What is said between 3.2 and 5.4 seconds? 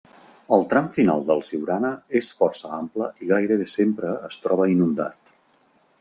i gairebé sempre es troba inundat.